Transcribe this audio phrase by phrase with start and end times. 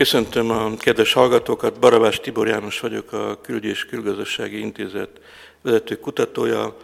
[0.00, 5.20] Köszöntöm a kedves hallgatókat, Barabás Tibor János vagyok, a Külügyi Külgazdasági Intézet
[5.62, 6.76] vezető kutatója.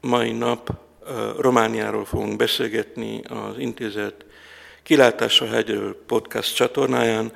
[0.00, 0.70] Mai nap
[1.38, 4.24] Romániáról fogunk beszélgetni az intézet
[4.82, 7.32] Kilátása hegyről podcast csatornáján.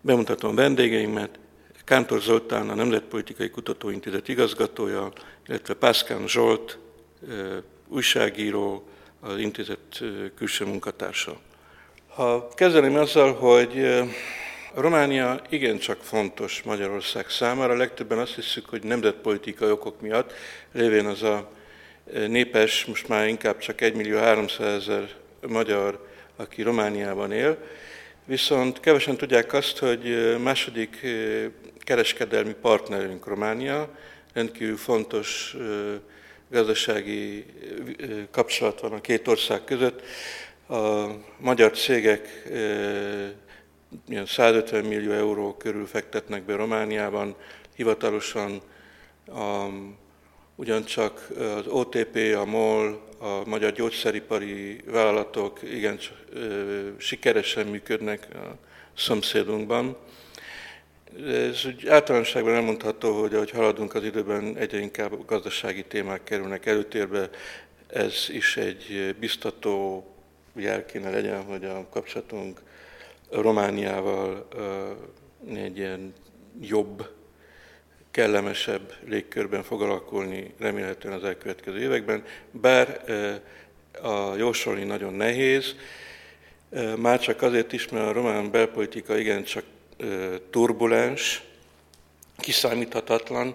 [0.00, 1.38] Bemutatom vendégeimet,
[1.84, 5.12] Kántor Zoltán, a Nemzetpolitikai Kutatóintézet igazgatója,
[5.46, 6.78] illetve Pászkán Zsolt,
[7.88, 8.88] újságíró,
[9.20, 10.02] az intézet
[10.36, 11.36] külső munkatársa.
[12.14, 14.02] Ha kezdeném azzal, hogy
[14.76, 20.32] Románia igencsak fontos Magyarország számára, legtöbben azt hiszük, hogy nemzetpolitikai okok miatt,
[20.72, 21.50] lévén az a
[22.28, 25.08] népes, most már inkább csak 1 millió 300 ezer
[25.46, 27.58] magyar, aki Romániában él,
[28.24, 31.06] viszont kevesen tudják azt, hogy második
[31.78, 33.88] kereskedelmi partnerünk Románia,
[34.32, 35.56] rendkívül fontos
[36.50, 37.44] gazdasági
[38.30, 40.02] kapcsolat van a két ország között.
[40.68, 41.06] A
[41.38, 42.48] magyar cégek
[44.26, 47.34] 150 millió euró körül fektetnek be Romániában,
[47.76, 48.60] hivatalosan
[49.26, 49.66] a,
[50.54, 55.98] ugyancsak az OTP, a MOL, a magyar gyógyszeripari vállalatok igen
[56.96, 58.56] sikeresen működnek a
[58.96, 59.96] szomszédunkban.
[61.26, 67.30] Ez úgy általánosságban elmondható, hogy ahogy haladunk az időben, egyre inkább gazdasági témák kerülnek előtérbe.
[67.86, 70.04] Ez is egy biztató
[70.56, 72.60] jel kéne legyen, hogy a kapcsolatunk
[73.40, 74.48] Romániával
[75.54, 76.12] egy ilyen
[76.60, 77.08] jobb,
[78.10, 83.04] kellemesebb légkörben fog alakulni remélhetően az elkövetkező években, bár
[84.02, 85.74] a jósolni nagyon nehéz,
[86.96, 89.64] már csak azért is, mert a román belpolitika igencsak
[90.50, 91.42] turbulens,
[92.38, 93.54] kiszámíthatatlan.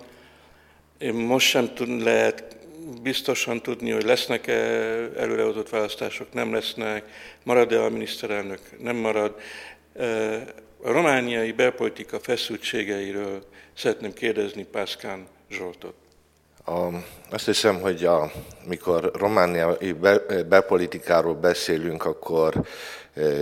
[1.13, 2.57] Most sem tud, lehet
[3.01, 4.53] biztosan tudni, hogy lesznek-e
[5.17, 7.03] előrehozott választások, nem lesznek,
[7.43, 9.35] marad-e a miniszterelnök, nem marad.
[10.81, 16.08] A romániai belpolitika feszültségeiről szeretném kérdezni Pászkán Zsoltot.
[16.69, 16.89] A,
[17.31, 18.31] azt hiszem, hogy a,
[18.67, 19.95] mikor romániai
[20.49, 22.65] belpolitikáról beszélünk, akkor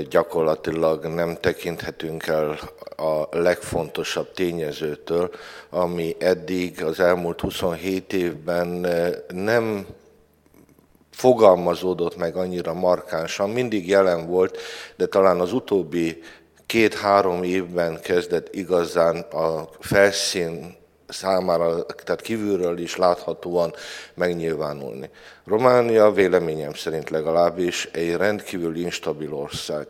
[0.09, 2.59] gyakorlatilag nem tekinthetünk el
[2.95, 5.31] a legfontosabb tényezőtől,
[5.69, 8.87] ami eddig az elmúlt 27 évben
[9.27, 9.85] nem
[11.11, 14.57] fogalmazódott meg annyira markánsan, mindig jelen volt,
[14.95, 16.23] de talán az utóbbi
[16.65, 20.75] két-három évben kezdett igazán a felszín
[21.07, 23.73] számára, tehát kívülről is láthatóan
[24.13, 25.09] megnyilvánulni.
[25.45, 29.87] Románia véleményem szerint legalábbis egy rendkívül instabil ország.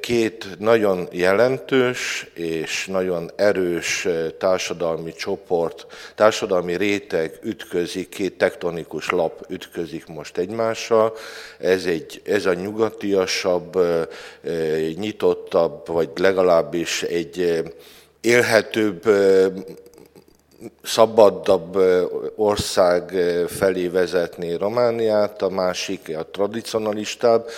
[0.00, 4.08] Két nagyon jelentős és nagyon erős
[4.38, 11.16] társadalmi csoport, társadalmi réteg ütközik, két tektonikus lap ütközik most egymással.
[11.58, 13.78] Ez, egy, ez a nyugatiasabb,
[14.96, 17.62] nyitottabb, vagy legalábbis egy
[18.20, 19.02] élhetőbb
[20.82, 21.76] szabadabb
[22.36, 23.14] ország
[23.46, 27.48] felé vezetni Romániát, a másik a tradicionalistább,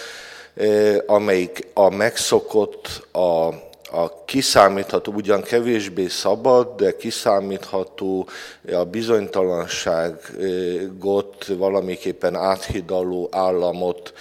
[1.07, 3.49] amelyik a megszokott, a,
[3.93, 8.29] a kiszámítható, ugyan kevésbé szabad, de kiszámítható,
[8.73, 14.13] a bizonytalanságot valamiképpen áthidaló államot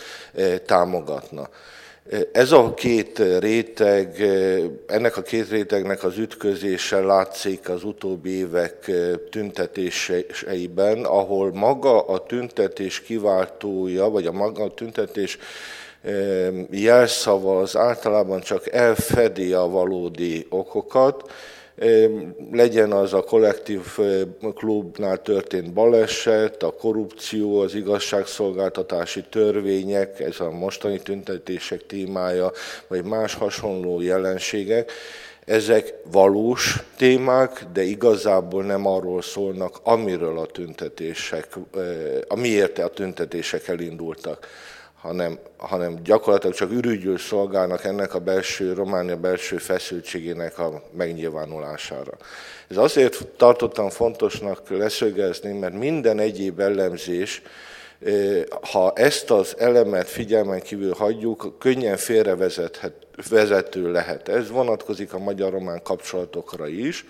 [0.66, 1.50] támogatna.
[2.31, 4.22] Ez a két réteg,
[4.88, 8.92] ennek a két rétegnek az ütközése látszik az utóbbi évek
[9.30, 15.38] tüntetéseiben, ahol maga a tüntetés kiváltója, vagy a maga a tüntetés
[16.72, 21.31] jelszava az általában csak elfedi a valódi okokat,
[22.51, 23.81] legyen az a kollektív
[24.56, 32.51] klubnál történt baleset, a korrupció, az igazságszolgáltatási törvények, ez a mostani tüntetések témája,
[32.88, 34.91] vagy más hasonló jelenségek,
[35.45, 41.48] ezek valós témák, de igazából nem arról szólnak, amiről a tüntetések,
[42.27, 44.48] amiért a tüntetések elindultak
[45.01, 52.12] hanem, hanem gyakorlatilag csak ürügyül szolgálnak ennek a belső, Románia belső feszültségének a megnyilvánulására.
[52.68, 57.42] Ez azért tartottam fontosnak leszögezni, mert minden egyéb ellenzés,
[58.06, 64.28] eh, ha ezt az elemet figyelmen kívül hagyjuk, könnyen félrevezető lehet.
[64.30, 67.06] Ez vonatkozik a magyar-román kapcsolatokra is,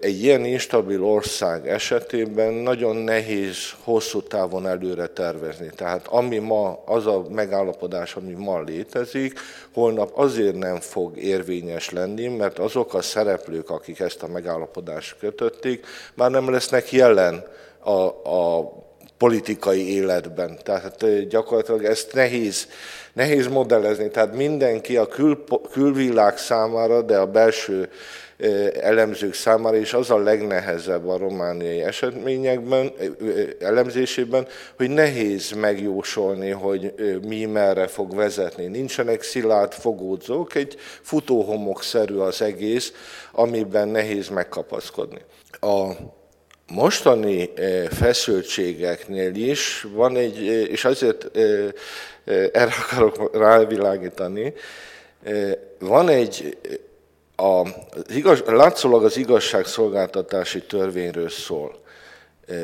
[0.00, 5.70] egy ilyen instabil ország esetében nagyon nehéz hosszú távon előre tervezni.
[5.76, 9.38] Tehát ami ma, az a megállapodás, ami ma létezik,
[9.72, 15.86] holnap azért nem fog érvényes lenni, mert azok a szereplők, akik ezt a megállapodást kötötték,
[16.14, 17.44] már nem lesznek jelen
[17.78, 18.72] a, a
[19.18, 20.58] politikai életben.
[20.62, 22.68] Tehát gyakorlatilag ezt nehéz,
[23.12, 24.10] nehéz modellezni.
[24.10, 27.88] Tehát mindenki a kül, külvilág számára, de a belső
[28.80, 32.92] elemzők számára is az a legnehezebb a romániai eseményekben,
[33.60, 34.46] elemzésében,
[34.76, 36.94] hogy nehéz megjósolni, hogy
[37.26, 38.66] mi merre fog vezetni.
[38.66, 42.92] Nincsenek szilárd fogódzók, egy futóhomokszerű az egész,
[43.32, 45.20] amiben nehéz megkapaszkodni.
[45.60, 45.90] A
[46.72, 47.50] mostani
[47.90, 51.38] feszültségeknél is van egy, és azért
[52.52, 54.54] erre akarok rávilágítani,
[55.78, 56.58] van egy
[57.40, 61.78] a, az igaz, látszólag az igazságszolgáltatási törvényről szól.
[62.46, 62.54] E,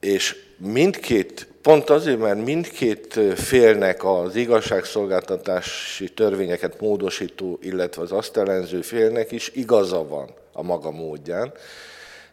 [0.00, 8.80] és mindkét, pont azért, mert mindkét félnek az igazságszolgáltatási törvényeket módosító, illetve az azt ellenző
[8.80, 11.52] félnek is igaza van a maga módján,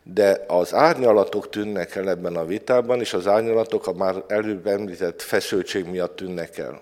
[0.03, 5.21] de az árnyalatok tűnnek el ebben a vitában, és az árnyalatok a már előbb említett
[5.21, 6.81] feszültség miatt tűnnek el.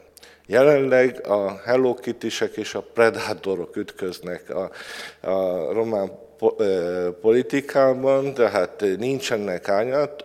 [0.51, 4.71] Jelenleg a Hello Kitty-sek és a Predatorok ütköznek a,
[5.29, 6.11] a román
[7.21, 9.69] politikában, tehát nincsenek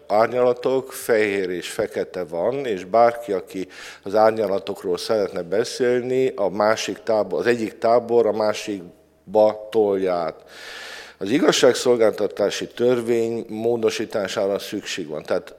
[0.07, 3.69] árnyalatok, fehér és fekete van, és bárki, aki
[4.03, 10.45] az árnyalatokról szeretne beszélni, a másik tábor, az egyik tábor a másikba tolja át.
[11.19, 15.23] Az igazságszolgáltatási törvény módosítására szükség van.
[15.23, 15.55] Tehát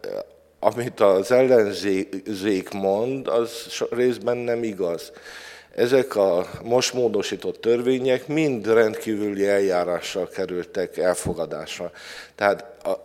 [0.65, 5.11] amit az ellenzék mond, az részben nem igaz.
[5.75, 11.91] Ezek a most módosított törvények mind rendkívüli eljárással kerültek elfogadásra.
[12.35, 13.01] Tehát a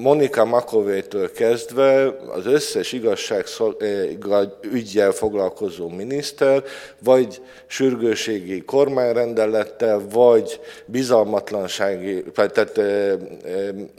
[0.00, 3.44] Monika Makovétől kezdve az összes igazság
[3.78, 6.62] eh, ügyjel foglalkozó miniszter,
[6.98, 13.18] vagy sürgőségi kormányrendelettel, vagy bizalmatlansági, tehát eh, eh,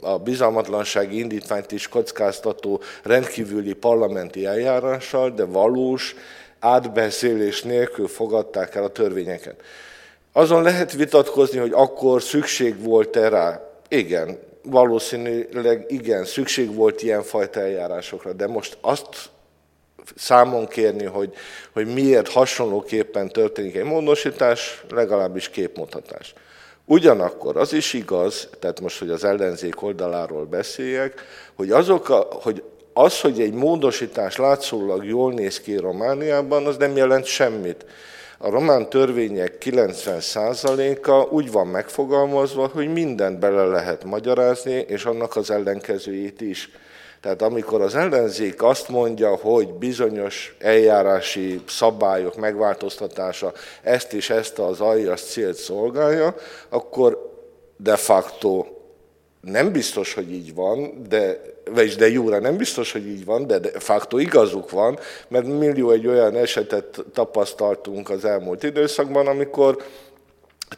[0.00, 6.14] a bizalmatlansági indítványt is kockáztató rendkívüli parlamenti eljárással, de valós
[6.58, 9.60] átbeszélés nélkül fogadták el a törvényeket.
[10.32, 13.60] Azon lehet vitatkozni, hogy akkor szükség volt-e rá.
[13.88, 19.30] Igen, valószínűleg igen, szükség volt ilyenfajta eljárásokra, de most azt
[20.16, 21.32] számon kérni, hogy,
[21.72, 26.34] hogy miért hasonlóképpen történik egy módosítás, legalábbis képmutatás.
[26.84, 31.20] Ugyanakkor az is igaz, tehát most, hogy az ellenzék oldaláról beszéljek,
[31.54, 32.62] hogy, azok a, hogy
[32.92, 37.84] az, hogy egy módosítás látszólag jól néz ki Romániában, az nem jelent semmit.
[38.44, 45.50] A román törvények 90%-a úgy van megfogalmazva, hogy mindent bele lehet magyarázni, és annak az
[45.50, 46.70] ellenkezőjét is.
[47.20, 53.52] Tehát amikor az ellenzék azt mondja, hogy bizonyos eljárási szabályok megváltoztatása
[53.82, 56.34] ezt és ezt az aljas célt szolgálja,
[56.68, 57.32] akkor
[57.76, 58.66] de facto
[59.42, 61.40] nem biztos, hogy így van, de,
[61.70, 64.98] vagyis de jóra nem biztos, hogy így van, de de facto igazuk van,
[65.28, 69.84] mert millió egy olyan esetet tapasztaltunk az elmúlt időszakban, amikor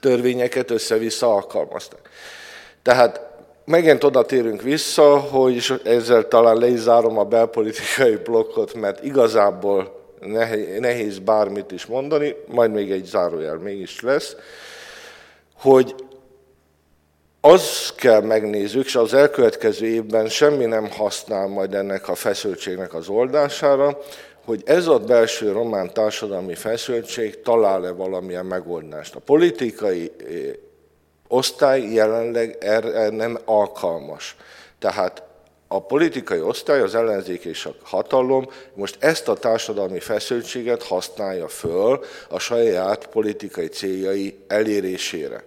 [0.00, 2.00] törvényeket össze-vissza alkalmaztak.
[2.82, 3.20] Tehát
[3.64, 10.02] megint oda térünk vissza, hogy ezzel talán le is zárom a belpolitikai blokkot, mert igazából
[10.78, 14.36] nehéz bármit is mondani, majd még egy zárójel mégis lesz,
[15.54, 15.94] hogy
[17.46, 23.08] az kell megnézzük, és az elkövetkező évben semmi nem használ majd ennek a feszültségnek az
[23.08, 23.98] oldására,
[24.44, 29.14] hogy ez a belső román társadalmi feszültség talál-e valamilyen megoldást.
[29.14, 30.34] A politikai eh,
[31.28, 34.36] osztály jelenleg erre nem alkalmas.
[34.78, 35.22] Tehát
[35.68, 42.04] a politikai osztály, az ellenzék és a hatalom most ezt a társadalmi feszültséget használja föl
[42.28, 45.44] a saját politikai céljai elérésére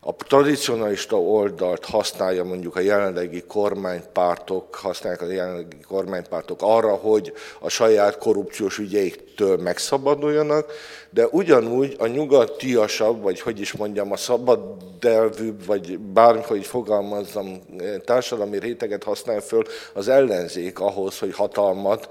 [0.00, 7.68] a tradicionalista oldalt használja mondjuk a jelenlegi kormánypártok, használják a jelenlegi kormánypártok arra, hogy a
[7.68, 10.72] saját korrupciós ügyeiktől megszabaduljanak,
[11.10, 17.60] de ugyanúgy a nyugatiasabb, vagy hogy is mondjam, a szabadelvűbb, vagy bármikor fogalmazzam,
[18.04, 19.62] társadalmi réteget használ föl
[19.94, 22.08] az ellenzék ahhoz, hogy hatalmat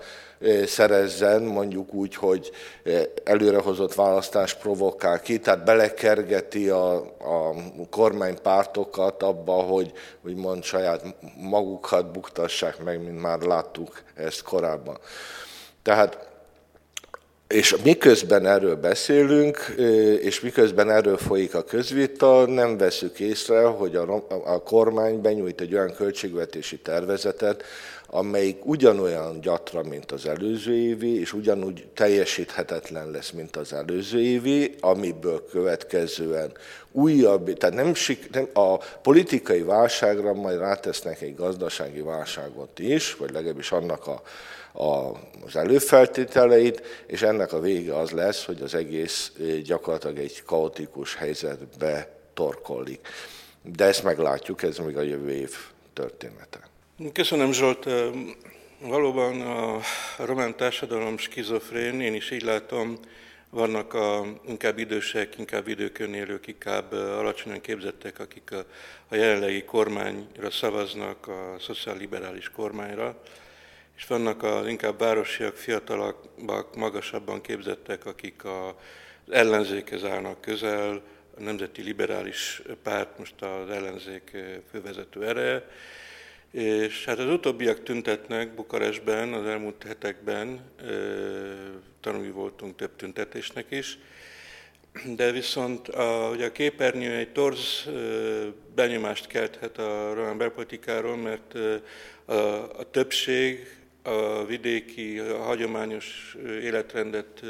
[0.65, 2.51] szerezzen, mondjuk úgy, hogy
[3.23, 7.53] előrehozott választás provokál ki, tehát belekergeti a, a
[7.89, 9.91] kormánypártokat abba, hogy
[10.25, 14.97] úgymond saját magukat buktassák meg, mint már láttuk ezt korábban.
[15.81, 16.33] Tehát
[17.47, 19.57] és miközben erről beszélünk,
[20.21, 25.73] és miközben erről folyik a közvita, nem veszük észre, hogy a, a kormány benyújt egy
[25.73, 27.63] olyan költségvetési tervezetet,
[28.15, 34.75] amelyik ugyanolyan gyatra, mint az előző évi, és ugyanúgy teljesíthetetlen lesz, mint az előző évi,
[34.79, 36.51] amiből következően
[36.91, 37.93] újabb, tehát nem,
[38.31, 44.21] nem a politikai válságra majd rátesznek egy gazdasági válságot is, vagy legalábbis annak a,
[44.83, 45.11] a,
[45.45, 49.31] az előfeltételeit, és ennek a vége az lesz, hogy az egész
[49.63, 53.07] gyakorlatilag egy kaotikus helyzetbe torkollik.
[53.75, 55.55] De ezt meglátjuk, ez még a jövő év
[55.93, 56.73] története.
[57.13, 57.89] Köszönöm Zsolt.
[58.79, 59.79] Valóban a
[60.17, 62.99] román társadalom skizofrén, én is így látom,
[63.49, 68.65] vannak a, inkább idősek, inkább időkön élők, inkább alacsonyan képzettek, akik a,
[69.07, 73.21] a jelenlegi kormányra szavaznak, a szociálliberális kormányra,
[73.97, 81.01] és vannak az inkább városiak, fiatalabbak, magasabban képzettek, akik a, az ellenzékhez állnak közel,
[81.37, 84.37] a Nemzeti Liberális Párt most az ellenzék
[84.71, 85.67] fővezető ereje,
[86.55, 90.59] és hát az utóbbiak tüntetnek Bukarestben az elmúlt hetekben,
[92.01, 93.97] tanulni voltunk több tüntetésnek is,
[95.15, 97.89] de viszont a, ugye a képernyő egy torz
[98.75, 101.53] benyomást kelthet a román belpolitikáról, mert
[102.25, 102.33] a,
[102.79, 107.43] a többség a vidéki, a hagyományos életrendet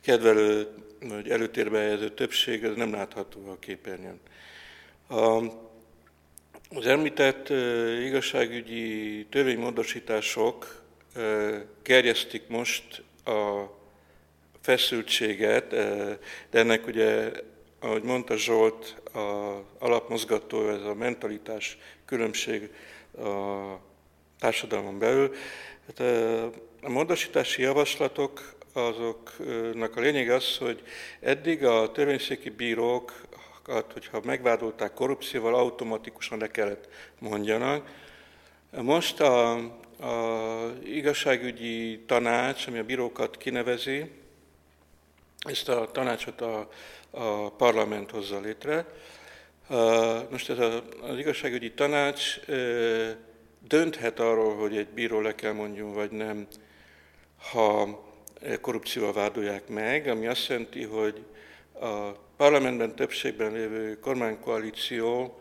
[0.00, 0.68] kedvelő,
[1.00, 4.20] vagy előtérbe helyező többség, ez nem látható a képernyőn.
[5.08, 5.66] A,
[6.74, 7.48] az említett
[8.04, 10.82] igazságügyi törvénymódosítások
[11.82, 13.64] gerjesztik most a
[14.60, 15.68] feszültséget,
[16.50, 17.30] de ennek ugye,
[17.80, 22.70] ahogy mondta Zsolt, a alapmozgató, ez a mentalitás különbség
[23.18, 23.80] a
[24.38, 25.34] társadalmon belül.
[25.86, 26.00] Hát
[26.82, 30.82] a módosítási javaslatok azoknak a lényeg az, hogy
[31.20, 33.27] eddig a törvényszéki bírók
[33.68, 37.88] bírókat, hogyha megvádolták korrupcióval, automatikusan le kellett mondjanak.
[38.70, 39.52] Most a,
[40.00, 44.10] a igazságügyi tanács, ami a bírókat kinevezi,
[45.38, 46.68] ezt a tanácsot a,
[47.10, 48.86] a parlament hozza létre.
[50.30, 52.40] Most ez a, az igazságügyi tanács
[53.68, 56.46] dönthet arról, hogy egy bíró le kell mondjon, vagy nem,
[57.52, 58.02] ha
[58.60, 61.24] korrupcióval vádolják meg, ami azt jelenti, hogy
[61.80, 65.38] a parlamentben többségben lévő kormánykoalíció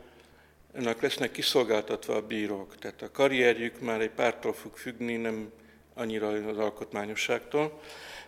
[0.74, 2.76] ennek lesznek kiszolgáltatva a bírók.
[2.76, 5.52] Tehát a karrierjük már egy pártól fog függni, nem
[5.94, 7.80] annyira az alkotmányosságtól.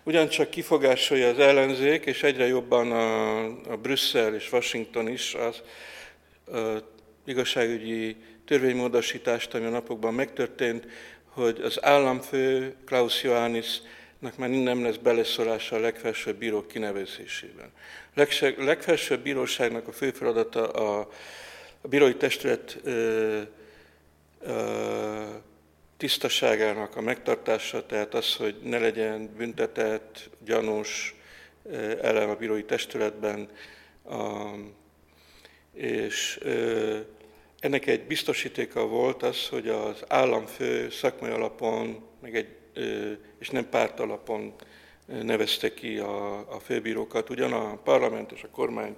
[0.04, 5.62] Ugyancsak kifogásolja az ellenzék, és egyre jobban a, a Brüsszel és Washington is az
[6.56, 6.84] a
[7.26, 10.88] igazságügyi törvénymódosítást, ami a napokban megtörtént,
[11.26, 13.82] hogy az államfő Klaus Johannis
[14.38, 17.72] már nem lesz beleszólása a legfelsőbb bírók kinevezésében.
[18.16, 21.10] A legfelsőbb bíróságnak a fő feladata a,
[21.82, 22.82] a bírói testület
[25.98, 31.16] tisztaságának a megtartása, tehát az, hogy ne legyen büntetett, gyanús
[32.02, 33.50] elem a bírói testületben,
[35.74, 36.40] és
[37.60, 42.48] ennek egy biztosítéka volt az, hogy az államfő szakmai alapon, meg egy
[43.40, 44.54] és nem párt alapon
[45.06, 48.96] nevezte ki a, a főbírókat, ugyan a parlament és a kormány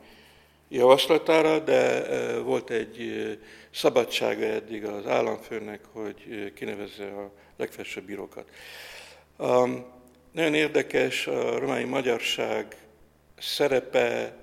[0.69, 3.39] javaslatára, de volt egy
[3.71, 8.49] szabadsága eddig az államfőnek, hogy kinevezze a legfelsőbb bírókat.
[10.31, 12.77] Nagyon érdekes a rományi magyarság
[13.39, 14.35] szerepe,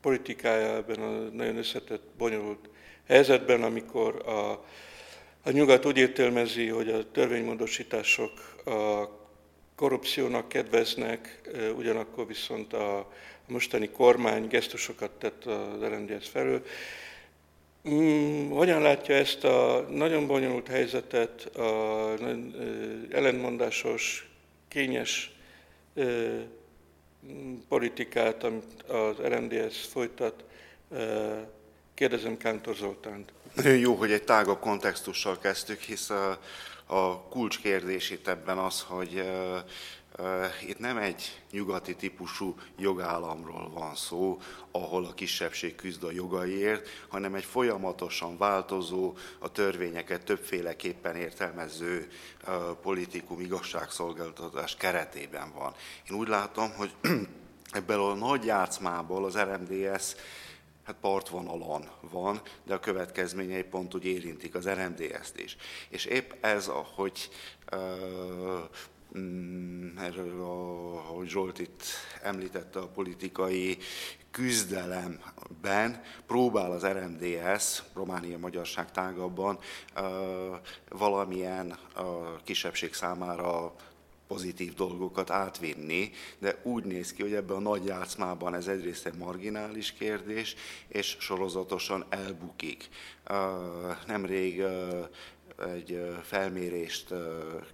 [0.00, 2.68] politikája ebben a nagyon összetett, bonyolult
[3.06, 4.50] helyzetben, amikor a,
[5.42, 8.32] a nyugat úgy értelmezi, hogy a törvénymódosítások
[8.64, 9.08] a
[9.74, 11.40] korrupciónak kedveznek,
[11.76, 13.12] ugyanakkor viszont a
[13.48, 16.64] mostani kormány gesztusokat tett az RMDS felől.
[17.88, 22.12] Mm, hogyan látja ezt a nagyon bonyolult helyzetet, a
[23.10, 24.30] ellentmondásos,
[24.68, 25.30] kényes
[27.68, 30.44] politikát, amit az RMDS folytat?
[31.96, 33.32] Kérdezem Kántor Zoltánt.
[33.80, 36.38] Jó, hogy egy tágabb kontextussal kezdtük, hisz a,
[36.86, 39.24] a kulcskérdés itt ebben az, hogy
[40.66, 47.34] itt nem egy nyugati típusú jogállamról van szó, ahol a kisebbség küzd a jogaiért, hanem
[47.34, 52.08] egy folyamatosan változó, a törvényeket többféleképpen értelmező
[52.82, 55.74] politikum igazságszolgáltatás keretében van.
[56.10, 56.92] Én úgy látom, hogy
[57.70, 60.14] ebből a nagy játszmából az RMDS
[60.86, 65.56] hát partvonalon van, de a következményei pont úgy érintik az RMDS-t is.
[65.88, 67.30] És épp ez, hogy
[69.18, 70.42] mm, erről,
[71.08, 71.82] ahogy Zsolt itt
[72.22, 73.78] említette, a politikai
[74.30, 79.58] küzdelemben próbál az RMDS, Románia Magyarság tágabban
[80.88, 81.78] valamilyen
[82.44, 83.74] kisebbség számára
[84.26, 89.14] pozitív dolgokat átvinni, de úgy néz ki, hogy ebben a nagy játszmában ez egyrészt egy
[89.14, 90.54] marginális kérdés,
[90.88, 92.88] és sorozatosan elbukik.
[94.06, 94.62] Nemrég
[95.74, 97.14] egy felmérést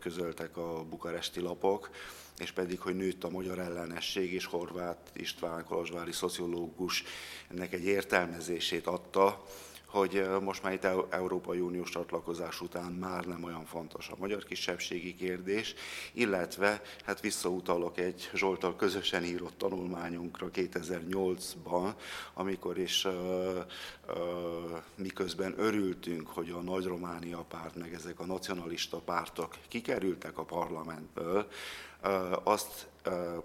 [0.01, 1.91] közöltek a bukaresti lapok,
[2.39, 7.05] és pedig, hogy nőtt a magyar ellenesség, és Horváth István, kolozsvári szociológus
[7.51, 9.45] ennek egy értelmezését adta,
[9.93, 15.15] hogy most már itt Európai Uniós csatlakozás után már nem olyan fontos a magyar kisebbségi
[15.15, 15.75] kérdés,
[16.13, 21.95] illetve hát visszautalok egy Zsoltal közösen írott tanulmányunkra 2008-ban,
[22.35, 23.13] amikor is uh,
[24.09, 24.17] uh,
[24.95, 31.49] miközben örültünk, hogy a Nagy Románia párt, meg ezek a nacionalista pártok kikerültek a parlamentből,
[32.43, 32.87] azt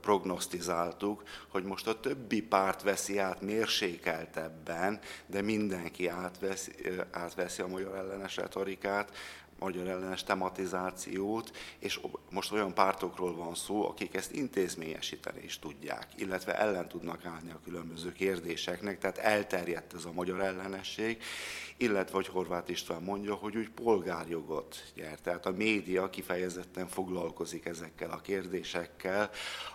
[0.02, 6.72] prognosztizáltuk, hogy most a többi párt veszi át mérsékeltebben, de mindenki átveszi,
[7.12, 9.12] átveszi a magyar ellenes retorikát,
[9.60, 12.00] magyar ellenes tematizációt, és
[12.30, 17.60] most olyan pártokról van szó, akik ezt intézményesíteni is tudják, illetve ellen tudnak állni a
[17.64, 21.24] különböző kérdéseknek, tehát elterjedt ez a magyar ellenesség,
[21.78, 25.22] illetve, hogy Horváth István mondja, hogy úgy polgárjogot nyert.
[25.22, 29.30] Tehát a média kifejezetten foglalkozik ezekkel a kérdésekkel,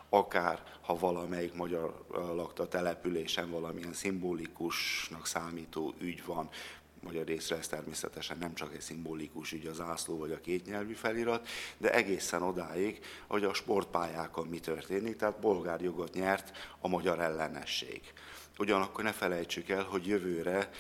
[0.09, 6.49] akár ha valamelyik magyar lakta településen valamilyen szimbolikusnak számító ügy van,
[7.03, 11.49] magyar részre ez természetesen nem csak egy szimbolikus ügy az ászló vagy a kétnyelvű felirat,
[11.79, 18.01] de egészen odáig, hogy a sportpályákon mi történik, tehát bolgárjogot nyert a magyar ellenesség.
[18.59, 20.71] Ugyanakkor ne felejtsük el, hogy jövőre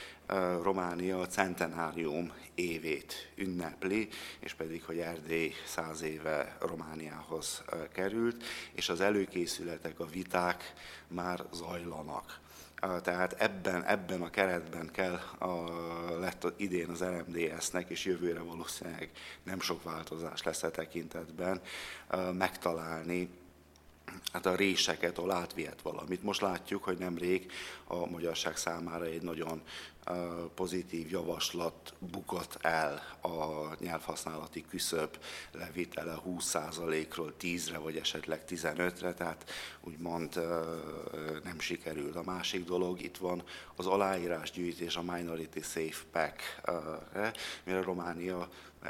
[0.62, 4.09] Románia a centenárium évét ünnepli,
[4.41, 10.73] és pedig, hogy Erdély száz éve Romániához került, és az előkészületek, a viták
[11.09, 12.41] már zajlanak.
[12.83, 15.71] Tehát ebben, ebben a keretben kell a,
[16.19, 19.11] lett idén az RMDS-nek, és jövőre valószínűleg
[19.43, 21.61] nem sok változás lesz a e tekintetben,
[22.33, 23.29] megtalálni
[24.33, 26.23] hát a réseket, ahol átvihet valamit.
[26.23, 27.52] Most látjuk, hogy nemrég
[27.87, 29.62] a magyarság számára egy nagyon
[30.54, 35.19] pozitív javaslat bukott el a nyelvhasználati küszöb
[35.52, 40.40] levitele 20%-ról 10-re, vagy esetleg 15-re, tehát úgymond
[41.44, 42.16] nem sikerült.
[42.16, 43.42] A másik dolog, itt van
[43.77, 46.61] az aláírásgyűjtés, a Minority Safe Pack,
[47.64, 48.48] mire Románia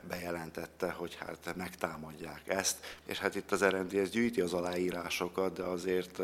[0.09, 6.21] bejelentette, hogy hát megtámadják ezt, és hát itt az RMDS gyűjti az aláírásokat, de azért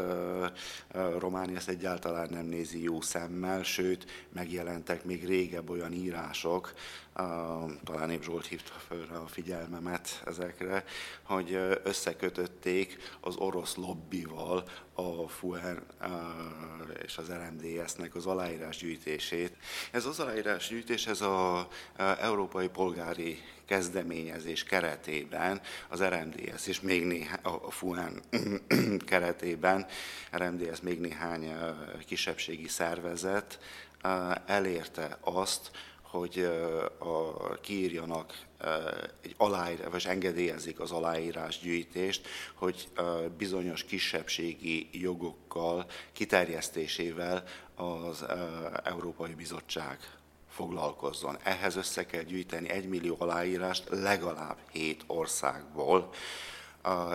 [1.18, 6.74] Románia ezt egyáltalán nem nézi jó szemmel, sőt, megjelentek még régebb olyan írások,
[7.84, 10.84] talán épp Zsolt hívta fel a figyelmemet ezekre,
[11.22, 11.52] hogy
[11.82, 15.82] összekötötték az orosz lobbival a FUER
[17.02, 19.56] és az RMDS-nek az aláírásgyűjtését.
[19.90, 21.66] Ez az aláírásgyűjtés, ez az
[22.20, 28.22] Európai Polgári kezdeményezés keretében, az RMDS és még néhány, a FUEN
[29.06, 29.86] keretében,
[30.36, 31.52] RMDS még néhány
[32.06, 33.58] kisebbségi szervezet
[34.46, 35.70] elérte azt,
[36.10, 36.38] hogy
[36.98, 38.46] a, kiírjanak
[39.22, 42.88] egy aláírás, vagy engedélyezik az aláírás gyűjtést, hogy
[43.38, 47.44] bizonyos kisebbségi jogokkal, kiterjesztésével
[47.74, 48.24] az
[48.84, 49.98] Európai Bizottság
[50.48, 51.38] foglalkozzon.
[51.42, 56.10] Ehhez össze kell gyűjteni egy millió aláírást legalább hét országból,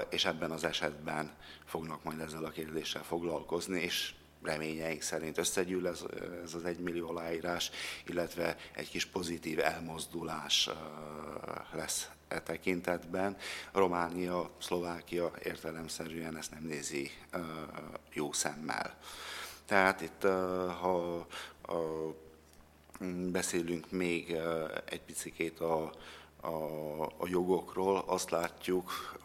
[0.09, 1.31] és ebben az esetben
[1.65, 6.03] fognak majd ezzel a kérdéssel foglalkozni, és reményeink szerint összegyűl ez,
[6.43, 7.71] ez az egymillió aláírás,
[8.05, 10.69] illetve egy kis pozitív elmozdulás
[11.71, 13.37] lesz e tekintetben.
[13.71, 17.11] Románia, Szlovákia értelemszerűen ezt nem nézi
[18.13, 18.97] jó szemmel.
[19.65, 20.21] Tehát itt,
[20.81, 21.27] ha
[23.31, 24.35] beszélünk még
[24.85, 25.91] egy picikét a,
[26.41, 29.17] a, a jogokról, azt látjuk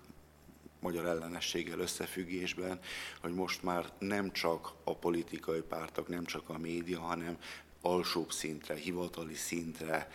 [0.81, 2.81] magyar ellenességgel összefüggésben,
[3.21, 7.39] hogy most már nem csak a politikai pártok, nem csak a média, hanem
[7.83, 10.11] alsóbb szintre, hivatali szintre,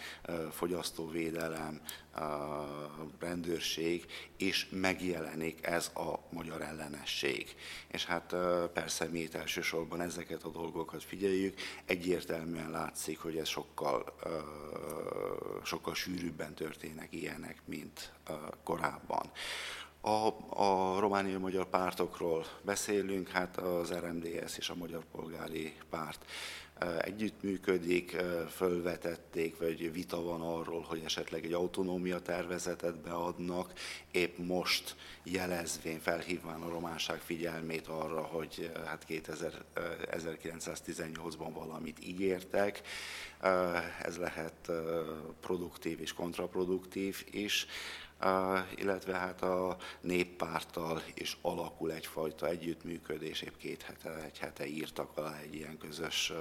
[0.52, 1.82] fogyasztóvédelem,
[3.20, 4.06] rendőrség,
[4.38, 7.56] és megjelenik ez a magyar ellenesség.
[7.88, 8.36] És hát
[8.74, 14.16] persze mi itt elsősorban ezeket a dolgokat figyeljük, egyértelműen látszik, hogy ez sokkal,
[15.64, 18.14] sokkal sűrűbben történnek ilyenek, mint
[18.64, 19.32] korábban.
[20.06, 26.26] A, a romániai magyar pártokról beszélünk, hát az RMDS és a Magyar Polgári Párt
[27.00, 28.16] együttműködik,
[28.50, 33.74] fölvetették, vagy vita van arról, hogy esetleg egy autonómia tervezetet beadnak,
[34.12, 39.64] épp most jelezvén, felhívván a románság figyelmét arra, hogy hát 2000,
[40.12, 42.82] 1918-ban valamit ígértek,
[44.02, 44.72] ez lehet
[45.40, 47.68] produktív és kontraproduktív is
[48.76, 55.40] illetve hát a néppárttal is alakul egyfajta együttműködés, épp két hete, egy hete írtak alá
[55.40, 56.34] egy ilyen közös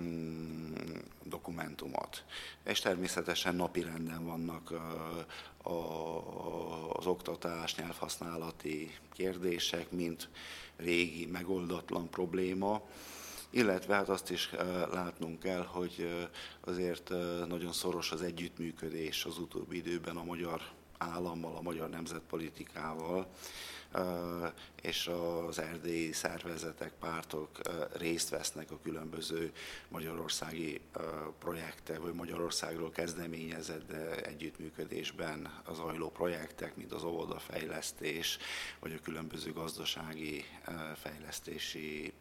[0.00, 0.74] mm,
[1.22, 2.24] dokumentumot.
[2.64, 4.72] És természetesen napirenden vannak
[6.92, 10.28] az oktatás, nyelvhasználati kérdések, mint
[10.76, 12.82] régi megoldatlan probléma
[13.52, 14.50] illetve hát azt is
[14.92, 16.28] látnunk kell, hogy
[16.60, 17.12] azért
[17.48, 20.62] nagyon szoros az együttműködés az utóbbi időben a magyar
[20.98, 23.26] állammal, a magyar nemzetpolitikával,
[24.82, 25.10] és
[25.48, 27.60] az erdélyi szervezetek, pártok
[27.92, 29.52] részt vesznek a különböző
[29.88, 30.80] magyarországi
[31.38, 38.38] projektek, vagy Magyarországról kezdeményezett együttműködésben az ajló projektek, mint az óvodafejlesztés,
[38.80, 40.44] vagy a különböző gazdasági
[40.94, 42.12] fejlesztési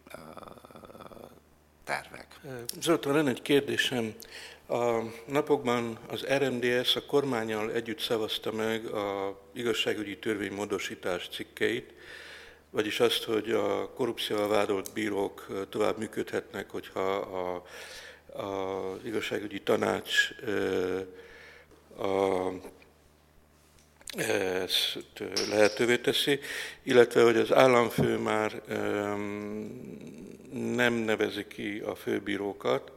[1.84, 2.40] tervek.
[2.80, 4.14] Zoltán, lenne egy kérdésem.
[4.68, 11.94] A napokban az RMDS a kormányal együtt szavazta meg a igazságügyi törvény módosítás cikkeit,
[12.70, 17.64] vagyis azt, hogy a korrupcióval vádolt bírók tovább működhetnek, hogyha a,
[19.04, 20.30] igazságügyi tanács
[21.98, 22.48] a,
[24.18, 24.98] ezt
[25.50, 26.40] lehetővé teszi,
[26.84, 28.62] illetve hogy az államfő már
[30.54, 32.92] nem nevezi ki a főbírókat.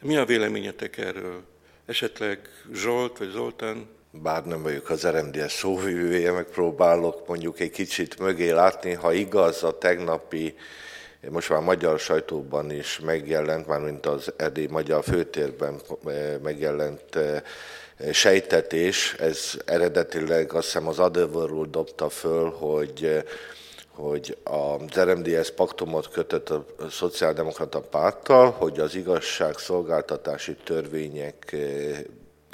[0.00, 1.42] Mi a véleményetek erről?
[1.86, 3.88] Esetleg Zsolt vagy Zoltán?
[4.10, 9.78] Bár nem vagyok az RMDS szóvivője, megpróbálok mondjuk egy kicsit mögé látni, ha igaz a
[9.78, 10.54] tegnapi
[11.30, 17.42] most már magyar sajtóban is megjelent, már mint az erdély magyar főtérben eh, megjelent eh,
[18.12, 23.22] sejtetés, ez eredetileg azt hiszem az Otherworld dobta föl, hogy eh,
[23.94, 31.56] hogy az RMDS paktumot kötött a Szociáldemokrata Párttal, hogy az igazságszolgáltatási törvények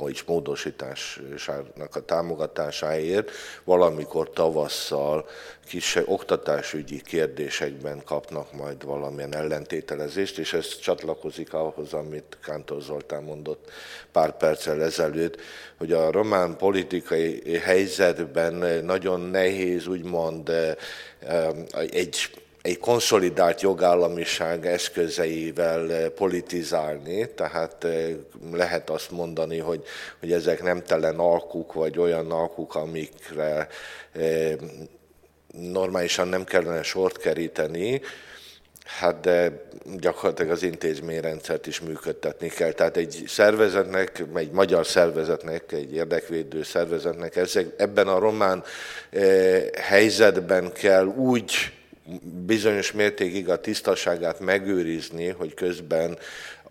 [0.00, 3.30] vagyis módosításának a támogatásáért
[3.64, 5.28] valamikor tavasszal
[5.66, 13.70] kis oktatásügyi kérdésekben kapnak majd valamilyen ellentételezést, és ez csatlakozik ahhoz, amit Kántor Zoltán mondott
[14.12, 15.40] pár perccel ezelőtt,
[15.78, 20.74] hogy a román politikai helyzetben nagyon nehéz úgymond eh,
[21.90, 22.30] egy
[22.62, 28.11] egy konszolidált jogállamiság eszközeivel eh, politizálni, tehát eh,
[28.53, 29.83] lehet azt mondani, hogy,
[30.20, 33.68] hogy ezek nem telen alkuk, vagy olyan alkuk, amikre
[34.12, 34.55] eh,
[35.53, 38.01] normálisan nem kellene sort keríteni,
[38.99, 39.68] Hát de
[39.99, 42.73] gyakorlatilag az intézményrendszert is működtetni kell.
[42.73, 48.64] Tehát egy szervezetnek, egy magyar szervezetnek, egy érdekvédő szervezetnek ezek, ebben a román
[49.11, 51.73] eh, helyzetben kell úgy
[52.46, 56.18] bizonyos mértékig a tisztaságát megőrizni, hogy közben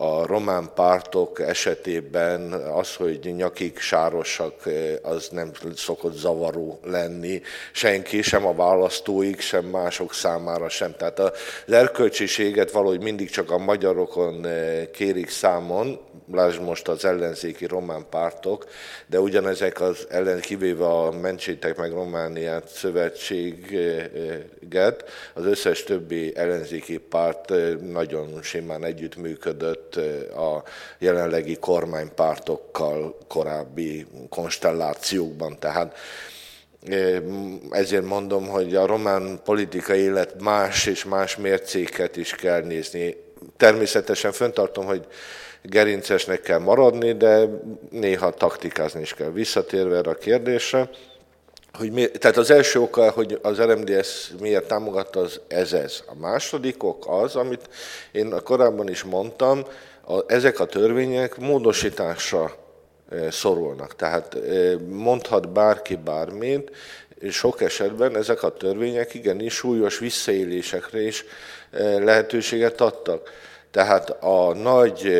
[0.02, 4.54] a román pártok esetében az, hogy nyakig sárosak,
[5.02, 7.40] az nem szokott zavaró lenni
[7.72, 10.94] senki, sem a választóik, sem mások számára sem.
[10.98, 11.32] Tehát az
[11.66, 14.46] erkölcsiséget valahogy mindig csak a magyarokon
[14.92, 15.98] kérik számon,
[16.32, 18.66] lásd most az ellenzéki román pártok,
[19.06, 27.52] de ugyanezek az ellen, kivéve a Mentsétek meg Romániát szövetséget, az összes többi ellenzéki párt
[27.92, 29.89] nagyon simán együttműködött
[30.36, 30.62] a
[30.98, 35.58] jelenlegi kormánypártokkal korábbi konstellációkban.
[35.58, 35.96] Tehát
[37.70, 43.16] ezért mondom, hogy a román politikai élet más és más mércéket is kell nézni.
[43.56, 45.06] Természetesen föntartom, hogy
[45.62, 47.46] gerincesnek kell maradni, de
[47.90, 49.30] néha taktikázni is kell.
[49.30, 50.90] Visszatérve erre a kérdésre,
[51.72, 56.02] hogy mi, tehát az első oka, hogy az RMDS miért támogatta, az ez ez.
[56.06, 57.68] A második ok az, amit
[58.12, 59.64] én korábban is mondtam,
[60.06, 62.56] a, ezek a törvények módosításra
[63.10, 63.96] e, szorulnak.
[63.96, 66.70] Tehát e, mondhat bárki bármit,
[67.30, 71.24] sok esetben ezek a törvények igenis súlyos visszaélésekre is
[71.70, 73.30] e, lehetőséget adtak.
[73.70, 75.10] Tehát a nagy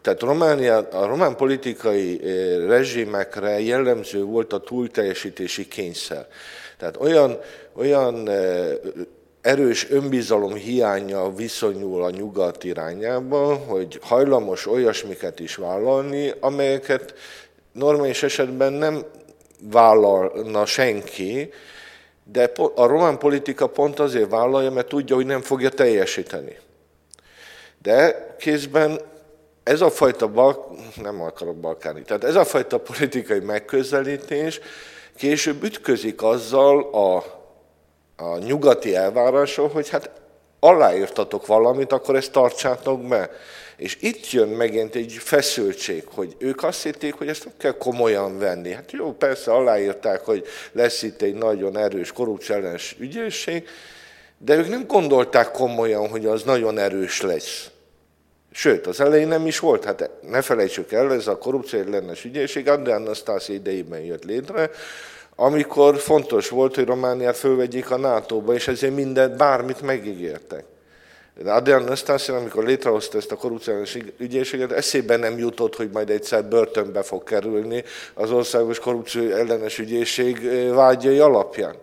[0.00, 2.20] tehát Románia, a román politikai
[2.66, 6.26] rezsimekre jellemző volt a túlteljesítési kényszer.
[6.78, 7.38] Tehát olyan,
[7.72, 8.28] olyan
[9.40, 17.14] erős önbizalom hiánya viszonyul a nyugat irányába, hogy hajlamos olyasmiket is vállalni, amelyeket
[17.72, 19.04] normális esetben nem
[19.70, 21.50] vállalna senki,
[22.32, 26.58] de a román politika pont azért vállalja, mert tudja, hogy nem fogja teljesíteni.
[27.82, 29.00] De kézben
[29.62, 34.60] ez a fajta, bal, nem akarok balkáni, tehát ez a fajta politikai megközelítés
[35.16, 37.16] később ütközik azzal a,
[38.24, 40.10] a nyugati elvárással, hogy hát
[40.60, 43.30] aláírtatok valamit, akkor ezt tartsátok be.
[43.76, 48.38] És itt jön megint egy feszültség, hogy ők azt hitték, hogy ezt nem kell komolyan
[48.38, 48.72] venni.
[48.72, 53.68] Hát jó, persze aláírták, hogy lesz itt egy nagyon erős korrupciós ügyészség,
[54.38, 57.71] de ők nem gondolták komolyan, hogy az nagyon erős lesz.
[58.52, 59.84] Sőt, az elején nem is volt.
[59.84, 64.70] Hát ne felejtsük el, ez a korrupció ellenes ügyészség André Anastassi idejében jött létre,
[65.36, 70.64] amikor fontos volt, hogy Romániát fölvegyék a NATO-ba, és ezért mindent, bármit megígértek.
[71.42, 76.44] De Adrian Anastassi, amikor létrehozta ezt a korrupciós ügyészséget, eszébe nem jutott, hogy majd egyszer
[76.44, 77.84] börtönbe fog kerülni
[78.14, 81.74] az országos korrupció ellenes ügyészség vágyai alapján.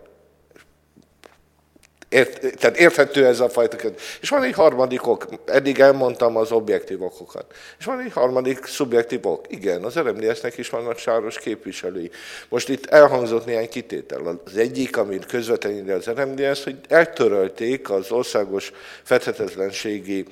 [2.10, 3.76] Ért, tehát érthető ez a fajta
[4.20, 7.44] És van egy harmadik ok, eddig elmondtam az objektív okokat.
[7.78, 9.44] És van egy harmadik szubjektív ok.
[9.48, 12.10] Igen, az RMDS-nek is vannak sáros képviselői.
[12.48, 14.40] Most itt elhangzott néhány kitétel.
[14.44, 20.24] Az egyik, amit közvetlenül az RMDS, hogy eltörölték az országos fedhetetlenségi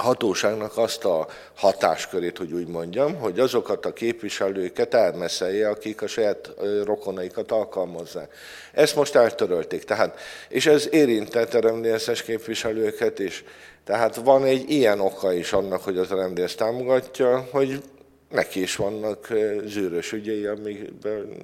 [0.00, 6.50] hatóságnak azt a hatáskörét, hogy úgy mondjam, hogy azokat a képviselőket elmeszelje, akik a saját
[6.84, 8.34] rokonaikat alkalmazzák.
[8.72, 13.44] Ezt most eltörölték, tehát, és ez érintett a rendészes képviselőket is.
[13.84, 17.82] Tehát van egy ilyen oka is annak, hogy az rendész támogatja, hogy
[18.30, 19.28] neki is vannak
[19.64, 21.36] zűrös ügyei, amikből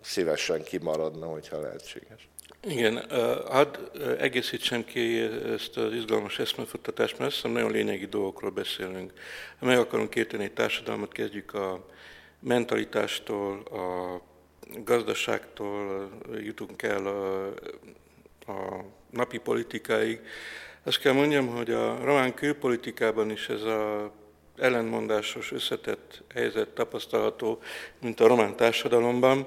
[0.00, 2.28] szívesen kimaradna, hogyha lehetséges.
[2.62, 3.10] Igen,
[3.46, 3.76] hadd
[4.18, 5.18] egészítsem ki
[5.52, 9.12] ezt az izgalmas eszmefuttatást, mert azt nagyon lényegi dolgokról beszélünk.
[9.60, 11.86] Meg akarunk érteni egy társadalmat, kezdjük a
[12.40, 14.20] mentalitástól, a
[14.84, 16.10] gazdaságtól,
[16.40, 17.46] jutunk el a,
[18.52, 20.20] a napi politikáig.
[20.82, 24.12] Azt kell mondjam, hogy a román külpolitikában is ez a
[24.56, 27.58] ellenmondásos, összetett helyzet tapasztalható,
[28.00, 29.46] mint a román társadalomban.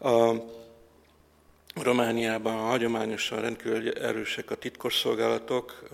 [0.00, 0.32] A
[1.74, 5.88] Romániában hagyományosan rendkívül erősek a titkosszolgálatok,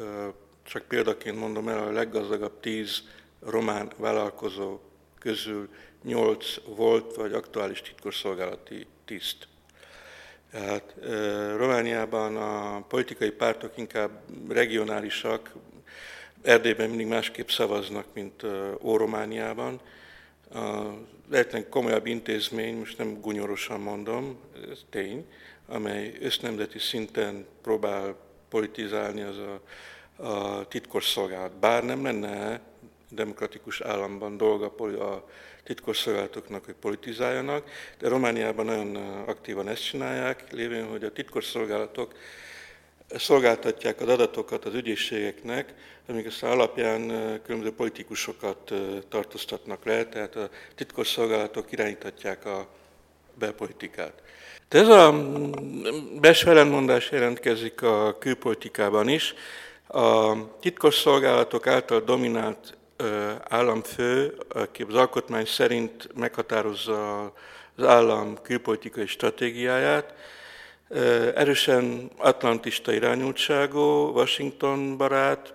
[0.62, 3.02] csak példaként mondom el, a leggazdagabb tíz
[3.40, 4.78] román vállalkozó
[5.18, 5.68] közül
[6.02, 9.48] nyolc volt vagy aktuális titkosszolgálati tiszt.
[10.50, 10.94] Tehát
[11.56, 14.10] Romániában a politikai pártok inkább
[14.48, 15.52] regionálisak,
[16.42, 18.42] Erdélyben mindig másképp szavaznak, mint
[18.82, 19.80] Óromániában.
[20.54, 20.82] A
[21.30, 24.38] lehetnek komolyabb intézmény, most nem gunyorosan mondom,
[24.70, 25.26] ez tény,
[25.66, 28.16] amely össznemzeti szinten próbál
[28.48, 29.60] politizálni az a,
[30.28, 31.52] a titkosszolgálat.
[31.52, 32.60] Bár nem lenne
[33.08, 34.66] demokratikus államban dolga
[35.12, 35.28] a
[35.64, 38.96] titkosszolgálatoknak, hogy politizáljanak, de Romániában nagyon
[39.26, 42.14] aktívan ezt csinálják, lévén, hogy a titkosszolgálatok
[43.16, 45.74] szolgáltatják az adatokat az ügyészségeknek,
[46.08, 47.08] amik aztán alapján
[47.44, 48.72] különböző politikusokat
[49.08, 52.68] tartóztatnak le, tehát a titkosszolgálatok irányíthatják a
[53.34, 54.22] belpolitikát.
[54.68, 55.30] De ez a
[56.20, 59.34] belső ellenmondás jelentkezik a külpolitikában is.
[59.88, 62.76] A titkosszolgálatok által dominált
[63.48, 67.22] államfő, aki az alkotmány szerint meghatározza
[67.76, 70.14] az állam külpolitikai stratégiáját,
[71.34, 73.80] erősen atlantista irányultságú,
[74.14, 75.54] Washington barát,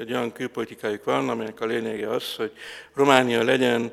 [0.00, 2.52] egy olyan külpolitikájuk van, amelynek a lényege az, hogy
[2.94, 3.92] Románia legyen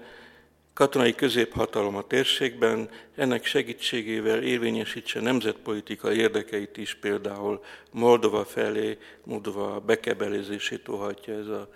[0.74, 10.90] katonai középhatalom a térségben, ennek segítségével érvényesítse nemzetpolitikai érdekeit is, például Moldova felé, Moldova bekebelezését
[10.90, 11.70] óhatja ez a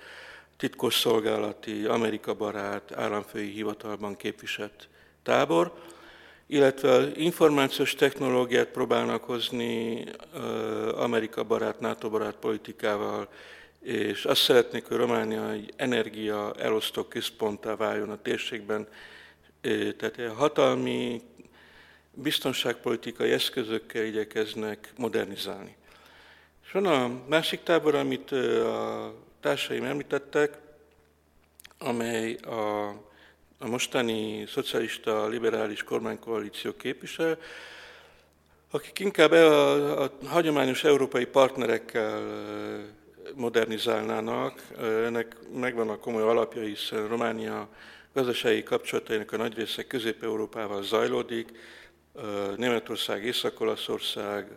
[0.58, 4.88] titkosszolgálati, Amerika barát, államfői hivatalban képviselt
[5.24, 5.74] tábor,
[6.48, 10.04] illetve információs technológiát próbálnak hozni
[10.96, 13.28] Amerika barát, NATO barát politikával,
[13.82, 18.88] és azt szeretnék, hogy Románia egy energia elosztó központtá váljon a térségben,
[19.98, 21.22] tehát hatalmi
[22.14, 25.76] biztonságpolitikai eszközökkel igyekeznek modernizálni.
[26.66, 30.58] És van a másik tábor, amit a társaim említettek,
[31.78, 32.90] amely a,
[33.60, 37.38] a mostani szocialista liberális kormánykoalíció képvisel,
[38.72, 42.22] akik inkább a, a hagyományos európai partnerekkel
[43.36, 44.62] modernizálnának.
[44.80, 47.67] Ennek megvan a komoly alapja, hiszen Románia
[48.13, 51.52] gazdasági kapcsolatainak a nagy része Közép-Európával zajlódik,
[52.56, 54.48] Németország, Észak-Olaszország,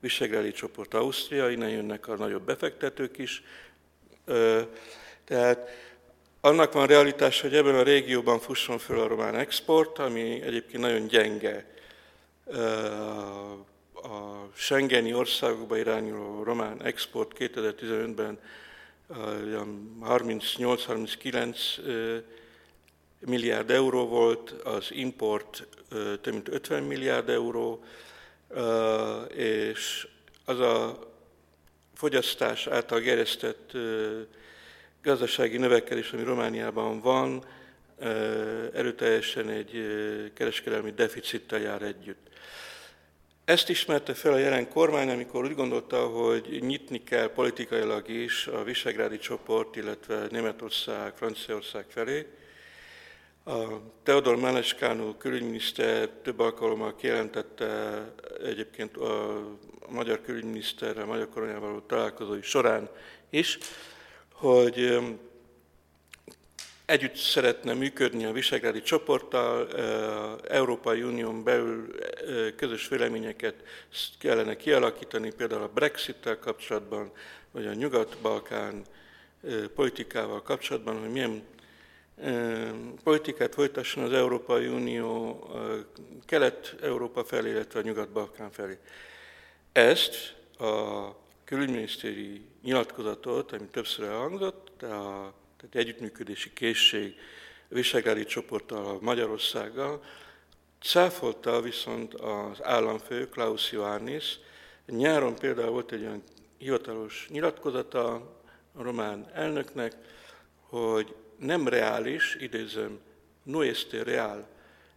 [0.00, 3.42] Visegrádi csoport, Ausztria, innen jönnek a nagyobb befektetők is.
[5.24, 5.68] Tehát
[6.40, 11.06] annak van realitás, hogy ebben a régióban fusson föl a román export, ami egyébként nagyon
[11.06, 11.66] gyenge.
[13.94, 18.38] A Schengeni országokba irányuló román export 2015-ben
[20.02, 21.56] 38-39
[23.18, 25.66] milliárd euró volt, az import
[26.20, 27.84] több mint 50 milliárd euró,
[29.34, 30.08] és
[30.44, 30.98] az a
[31.94, 33.72] fogyasztás által gerjesztett
[35.08, 37.44] gazdasági növekedés, ami Romániában van,
[38.72, 39.72] erőteljesen egy
[40.34, 42.26] kereskedelmi deficittel jár együtt.
[43.44, 48.62] Ezt ismerte fel a jelen kormány, amikor úgy gondolta, hogy nyitni kell politikailag is a
[48.62, 52.26] Visegrádi csoport, illetve Németország, Franciaország felé.
[53.44, 53.62] A
[54.02, 58.02] Teodor Meleskánu külügyminiszter több alkalommal kijelentette
[58.44, 59.42] egyébként a
[59.88, 62.88] magyar külügyminiszterrel, a magyar koronával való találkozói során
[63.30, 63.58] is,
[64.38, 64.98] hogy
[66.86, 69.68] együtt szeretne működni a Visegrádi csoporttal,
[70.48, 71.94] Európai Unión belül
[72.56, 73.54] közös véleményeket
[74.18, 77.10] kellene kialakítani, például a Brexit-tel kapcsolatban,
[77.50, 78.82] vagy a Nyugat-Balkán
[79.74, 81.42] politikával kapcsolatban, hogy milyen
[83.02, 85.42] politikát folytasson az Európai Unió
[86.26, 88.78] Kelet-Európa felé, illetve a Nyugat-Balkán felé.
[89.72, 91.08] Ezt a
[91.44, 97.14] külügyminisztéri nyilatkozatot, ami többször elhangzott, a tehát együttműködési készség
[97.68, 100.04] Visegrádi csoporttal, Magyarországgal,
[100.80, 104.38] cáfolta viszont az államfő Klaus Ioannis.
[104.86, 106.22] Nyáron például volt egy olyan
[106.58, 108.12] hivatalos nyilatkozata
[108.72, 109.96] a román elnöknek,
[110.60, 112.98] hogy nem reális, idézem,
[113.42, 114.48] no este real,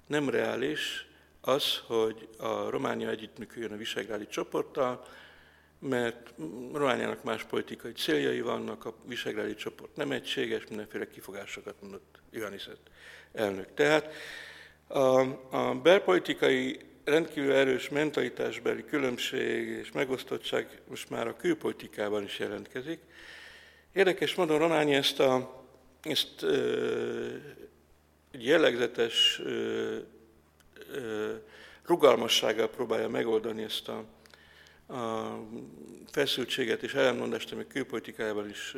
[0.07, 1.07] nem reális
[1.41, 5.05] az, hogy a Románia együttműködjön a Visegrádi csoporttal,
[5.81, 6.33] mert
[6.73, 12.77] Romániának más politikai céljai vannak, a visegrádi csoport nem egységes, mindenféle kifogásokat mondott Ioanniset
[13.33, 13.73] elnök.
[13.73, 14.13] Tehát
[14.87, 15.19] a,
[15.57, 22.99] a belpolitikai rendkívül erős mentalitásbeli különbség és megosztottság most már a külpolitikában is jelentkezik.
[23.93, 25.63] Érdekes módon Románia ezt, a,
[26.01, 27.35] ezt ö,
[28.31, 29.97] jellegzetes ö,
[30.93, 31.33] ö,
[31.85, 34.05] rugalmassággal próbálja megoldani ezt a,
[34.91, 35.39] a
[36.11, 38.75] feszültséget és ellenmondást, ami külpolitikájában is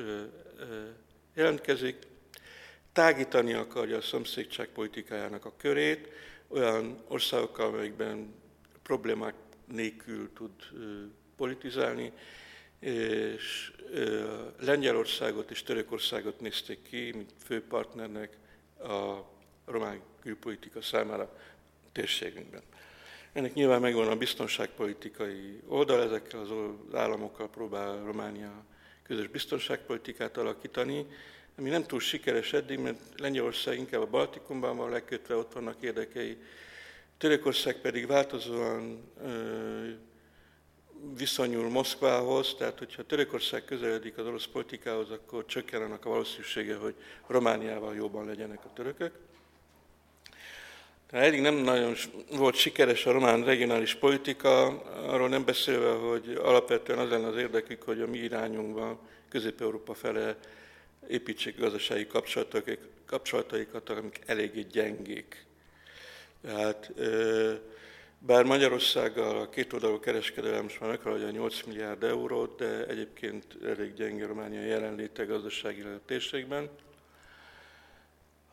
[1.34, 1.98] jelentkezik,
[2.92, 6.10] tágítani akarja a szomszédság politikájának a körét,
[6.48, 8.34] olyan országokkal, amelyekben
[8.84, 9.34] problémák
[9.66, 10.52] nélkül tud
[11.36, 12.12] politizálni,
[12.80, 13.72] és
[14.60, 18.38] Lengyelországot és Törökországot nézték ki, mint fő partnernek
[18.80, 19.18] a
[19.66, 21.38] román külpolitika számára
[21.92, 22.62] térségünkben.
[23.34, 26.50] Ennek nyilván megvan a biztonságpolitikai oldal, ezekkel az
[26.96, 28.64] államokkal próbál Románia
[29.04, 31.06] közös biztonságpolitikát alakítani,
[31.58, 36.38] ami nem túl sikeres eddig, mert Lengyelország inkább a Baltikumban van lekötve, ott vannak érdekei,
[37.18, 39.90] Törökország pedig változóan ö,
[41.18, 46.96] viszonyul Moszkvához, tehát hogyha Törökország közeledik az orosz politikához, akkor csökken annak a valószínűsége, hogy
[47.28, 49.14] Romániával jobban legyenek a törökök.
[51.14, 51.96] Eddig nem nagyon
[52.32, 54.66] volt sikeres a román regionális politika,
[55.08, 59.00] arról nem beszélve, hogy alapvetően az lenne az érdekük, hogy a mi irányunkban
[59.30, 60.38] Közép-Európa fele
[61.08, 62.08] építsék gazdasági
[63.06, 65.46] kapcsolataikat, amik eléggé gyengék.
[66.42, 66.92] Tehát
[68.20, 73.94] bár Magyarországgal a két oldalú kereskedelem most már meghaladja 8 milliárd eurót, de egyébként elég
[73.94, 76.70] gyenge Románia jelenléte gazdasági térségben.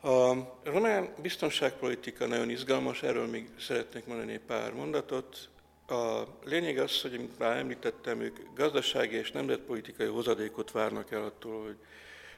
[0.03, 0.33] A
[0.63, 5.49] román biztonságpolitika nagyon izgalmas, erről még szeretnék mondani pár mondatot.
[5.87, 11.63] A lényeg az, hogy mint már említettem, ők gazdasági és nemzetpolitikai hozadékot várnak el attól,
[11.63, 11.75] hogy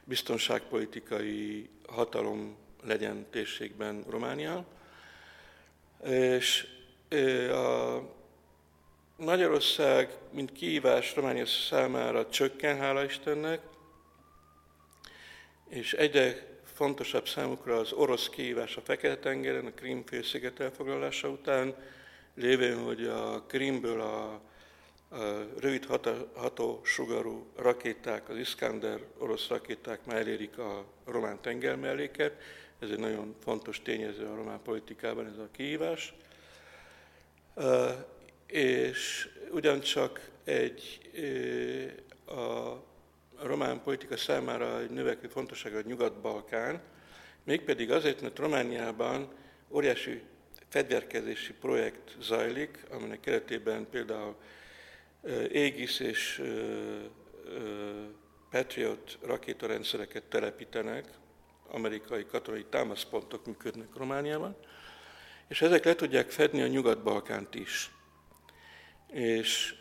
[0.03, 4.65] biztonságpolitikai hatalom legyen térségben Románia.
[6.05, 6.67] És
[7.51, 7.99] a
[9.15, 13.61] Magyarország, mint kihívás Románia számára csökken, hála Istennek,
[15.69, 16.51] és egyre
[16.83, 21.75] fontosabb számukra az orosz kihívás a Fekete-tengeren, a Krím félsziget elfoglalása után,
[22.35, 24.41] lévén, hogy a Krímből a,
[25.15, 25.85] a rövid
[26.33, 32.41] ható sugarú rakéták, az Iskander orosz rakéták már elérik a román tengermelléket.
[32.79, 36.13] Ez egy nagyon fontos tényező a román politikában, ez a kihívás.
[38.47, 40.99] És ugyancsak egy
[42.25, 42.73] a
[43.41, 46.81] román politika számára egy növekvő fontosság a Nyugat-Balkán,
[47.43, 49.31] mégpedig azért, mert Romániában
[49.69, 50.21] óriási
[50.69, 54.35] fegyverkezési projekt zajlik, aminek keretében például
[55.51, 56.41] Égis és
[58.49, 61.05] Patriot rakétarendszereket telepítenek,
[61.67, 64.55] amerikai katonai támaszpontok működnek Romániában,
[65.47, 67.91] és ezek le tudják fedni a Nyugat-Balkánt is.
[69.07, 69.75] És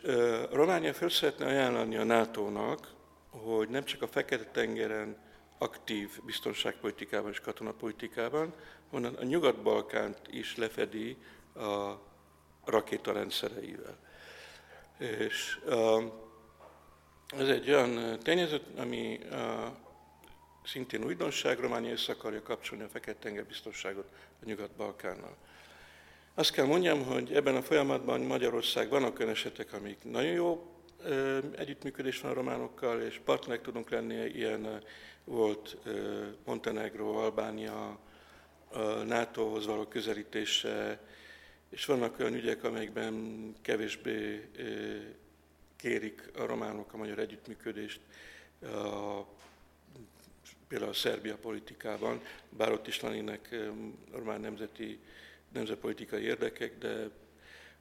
[0.51, 2.93] Románia föl szeretne ajánlani a NATO-nak,
[3.33, 5.17] hogy nem csak a Fekete-tengeren
[5.57, 8.53] aktív biztonságpolitikában és katonapolitikában,
[8.91, 11.17] hanem a Nyugat-Balkánt is lefedi
[11.55, 11.93] a
[12.65, 13.97] rakétarendszereivel.
[14.97, 15.59] És
[17.37, 19.19] ez egy olyan tényező, ami
[20.65, 24.05] szintén újdonság, Románia össze akarja kapcsolni a Fekete-tenger biztonságot
[24.41, 25.35] a Nyugat-Balkánnal.
[26.35, 30.67] Azt kell mondjam, hogy ebben a folyamatban Magyarország vannak olyan esetek, amik nagyon jó
[31.55, 34.83] együttműködés van a románokkal, és partnerek tudunk lenni, ilyen
[35.23, 35.77] volt
[36.45, 37.99] Montenegro, Albánia,
[39.05, 40.99] NATO-hoz való közelítése,
[41.69, 44.49] és vannak olyan ügyek, amelyekben kevésbé
[45.75, 47.99] kérik a románok a magyar együttműködést,
[48.61, 49.25] a,
[50.67, 53.55] például a Szerbia politikában, bár ott is lennének
[54.11, 54.99] román nemzeti,
[55.51, 57.09] nemzetpolitikai érdekek, de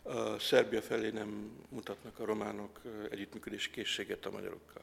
[0.02, 2.80] a Szerbia felé nem mutatnak a románok
[3.10, 4.82] együttműködési készséget a magyarokkal.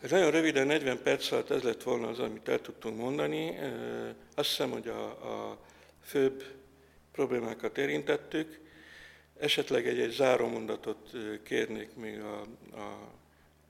[0.00, 3.58] Ez nagyon röviden, 40 perc alatt ez lett volna az, amit el tudtunk mondani.
[4.34, 5.04] Azt hiszem, hogy a,
[5.50, 5.58] a
[6.02, 6.44] főbb
[7.12, 8.60] problémákat érintettük.
[9.38, 11.10] Esetleg egy, egy zárómondatot
[11.44, 12.40] kérnék még a,
[12.72, 13.12] a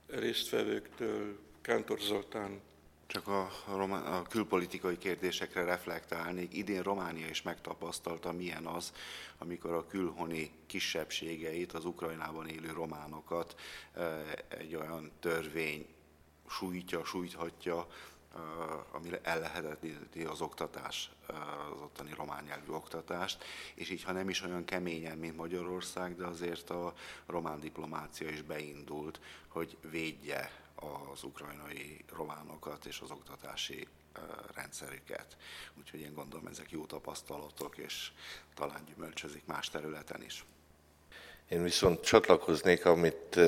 [0.06, 2.60] résztvevőktől, Kántor Zoltán.
[3.10, 6.56] Csak a, a, a külpolitikai kérdésekre reflektálnék.
[6.56, 8.92] Idén Románia is megtapasztalta, milyen az,
[9.38, 13.60] amikor a külhoni kisebbségeit, az Ukrajnában élő románokat
[14.48, 15.86] egy olyan törvény
[16.48, 17.86] sújtja, sújthatja,
[18.92, 23.44] ami ellehetetleníti az oktatás, az ottani román nyelvű oktatást,
[23.74, 26.94] és így, ha nem is olyan keményen, mint Magyarország, de azért a
[27.26, 30.50] román diplomácia is beindult, hogy védje
[31.12, 33.86] az ukrajnai románokat és az oktatási
[34.54, 35.36] rendszerüket.
[35.78, 38.10] Úgyhogy én gondolom, ezek jó tapasztalatok, és
[38.54, 40.44] talán gyümölcsözik más területen is.
[41.48, 43.40] Én viszont csatlakoznék, amit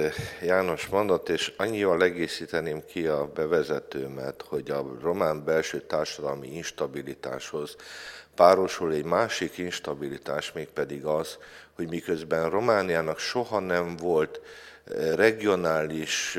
[0.42, 7.76] János mondott, és annyival egészíteném ki a bevezetőmet, hogy a román belső társadalmi instabilitáshoz
[8.34, 11.38] párosul egy másik instabilitás, mégpedig az,
[11.72, 14.40] hogy miközben Romániának soha nem volt
[15.14, 16.38] regionális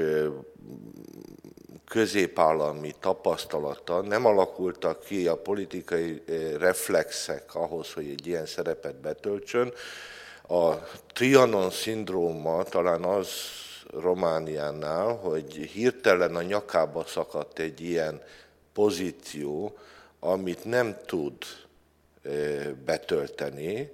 [1.87, 6.23] középállami tapasztalata, nem alakultak ki a politikai
[6.57, 9.73] reflexek ahhoz, hogy egy ilyen szerepet betöltsön,
[10.47, 10.73] a
[11.13, 13.27] Trianon szindróma talán az
[13.91, 18.21] Romániánál, hogy hirtelen a nyakába szakadt egy ilyen
[18.73, 19.77] pozíció,
[20.19, 21.33] amit nem tud
[22.85, 23.91] betölteni,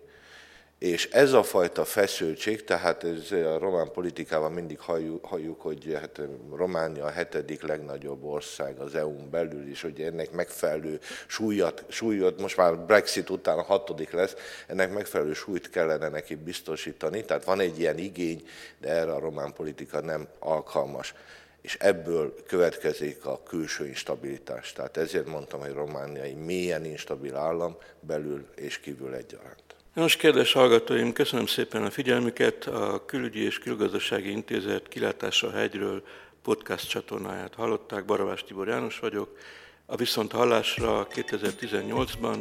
[0.80, 6.22] és ez a fajta feszültség, tehát ez a román politikában mindig halljuk, halljuk hogy hát
[6.56, 12.58] Románia a hetedik legnagyobb ország az EU-n belül is, hogy ennek megfelelő súlyat, súlyot, most
[12.58, 14.36] már Brexit után a hatodik lesz,
[14.68, 19.54] ennek megfelelő súlyt kellene neki biztosítani, tehát van egy ilyen igény, de erre a román
[19.54, 21.14] politika nem alkalmas
[21.62, 24.74] és ebből következik a külső instabilitás.
[24.74, 29.69] Tehát ezért mondtam, hogy Románia egy mélyen instabil állam belül és kívül egyaránt.
[29.94, 32.66] Nos, kedves hallgatóim, köszönöm szépen a figyelmüket.
[32.66, 36.04] A Külügyi és Külgazdasági Intézet Kilátása a hegyről
[36.44, 38.06] podcast csatornáját hallották.
[38.06, 39.38] Baravás Tibor János vagyok.
[39.86, 42.38] A viszont hallásra 2018-ban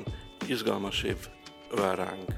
[0.47, 1.17] izgalmas év
[1.71, 2.33] vár ránk.